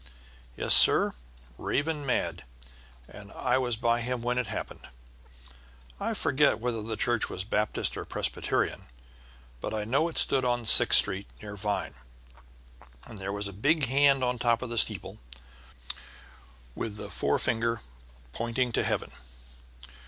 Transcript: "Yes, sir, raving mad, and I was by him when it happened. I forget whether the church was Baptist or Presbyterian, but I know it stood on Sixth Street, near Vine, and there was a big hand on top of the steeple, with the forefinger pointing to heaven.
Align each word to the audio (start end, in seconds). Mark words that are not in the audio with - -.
"Yes, 0.57 0.73
sir, 0.73 1.13
raving 1.59 2.07
mad, 2.07 2.43
and 3.07 3.31
I 3.33 3.59
was 3.59 3.75
by 3.77 4.01
him 4.01 4.23
when 4.23 4.39
it 4.39 4.47
happened. 4.47 4.89
I 5.99 6.15
forget 6.15 6.57
whether 6.57 6.81
the 6.81 6.97
church 6.97 7.29
was 7.29 7.43
Baptist 7.43 7.95
or 7.95 8.03
Presbyterian, 8.03 8.85
but 9.59 9.75
I 9.75 9.85
know 9.85 10.07
it 10.07 10.17
stood 10.17 10.43
on 10.43 10.65
Sixth 10.65 10.97
Street, 10.97 11.27
near 11.39 11.55
Vine, 11.55 11.93
and 13.05 13.19
there 13.19 13.31
was 13.31 13.47
a 13.47 13.53
big 13.53 13.85
hand 13.85 14.23
on 14.23 14.39
top 14.39 14.63
of 14.63 14.71
the 14.71 14.77
steeple, 14.79 15.19
with 16.73 16.95
the 16.97 17.11
forefinger 17.11 17.81
pointing 18.33 18.71
to 18.71 18.83
heaven. 18.83 19.11